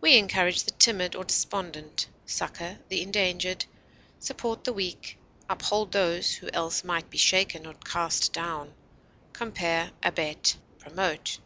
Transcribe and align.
We 0.00 0.16
encourage 0.16 0.64
the 0.64 0.70
timid 0.70 1.14
or 1.14 1.22
despondent, 1.22 2.08
succor 2.24 2.78
the 2.88 3.02
endangered, 3.02 3.66
support 4.18 4.64
the 4.64 4.72
weak, 4.72 5.18
uphold 5.50 5.92
those 5.92 6.32
who 6.36 6.48
else 6.54 6.82
might 6.82 7.10
be 7.10 7.18
shaken 7.18 7.66
or 7.66 7.74
cast 7.74 8.32
down. 8.32 8.72
Compare 9.34 9.90
ABET; 10.02 10.56
PROMOTE. 10.78 11.40